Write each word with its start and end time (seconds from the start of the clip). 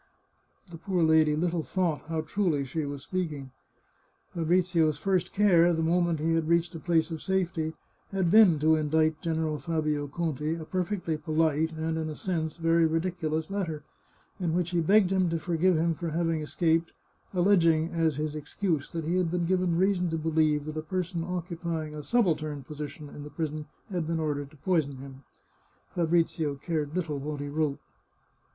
The 0.71 0.79
poor 0.79 1.03
lady 1.03 1.35
little 1.35 1.61
thought 1.61 2.07
how 2.07 2.21
truly 2.21 2.65
she 2.65 2.85
was 2.87 3.03
speaking. 3.03 3.51
Fabrizio's 4.33 4.97
first 4.97 5.31
care, 5.31 5.73
the 5.73 5.83
moment 5.83 6.19
he 6.19 6.33
had 6.33 6.47
reached 6.47 6.73
a 6.73 6.79
place 6.79 7.11
of 7.11 7.21
safety, 7.21 7.73
had 8.11 8.31
been 8.31 8.57
to 8.61 8.73
indite 8.75 9.21
General 9.21 9.59
Fabio 9.59 10.07
Conti 10.07 10.55
a 10.55 10.65
per 10.65 10.83
fectly 10.83 11.21
polite 11.21 11.73
and, 11.73 11.99
in 11.99 12.09
a 12.09 12.15
sense, 12.15 12.57
a 12.57 12.61
very 12.63 12.87
ridiculous 12.87 13.51
letter, 13.51 13.83
in 14.39 14.55
which 14.55 14.71
he 14.71 14.81
begged 14.81 15.11
him 15.11 15.29
to 15.29 15.37
forgive 15.37 15.77
him 15.77 15.93
for 15.93 16.09
having 16.09 16.41
escaped, 16.41 16.93
alleging, 17.31 17.89
as 17.91 18.15
his 18.15 18.33
excuse, 18.33 18.89
that 18.89 19.03
he 19.05 19.17
had 19.17 19.29
been 19.29 19.45
given 19.45 19.77
reason 19.77 20.09
to 20.09 20.17
be 20.17 20.31
lieve 20.31 20.65
that 20.65 20.77
a 20.79 20.81
person 20.81 21.23
occupying 21.23 21.93
a 21.93 22.01
subaltern 22.01 22.63
position 22.63 23.07
in 23.07 23.21
the 23.21 23.29
prison 23.29 23.67
had 23.91 24.07
been 24.07 24.19
ordered 24.19 24.49
to 24.49 24.57
poison 24.57 24.95
him. 24.97 25.21
Fabrizio 25.93 26.55
cared 26.55 26.95
little 26.95 27.19
what 27.19 27.39
he 27.39 27.49
wrote. 27.49 27.77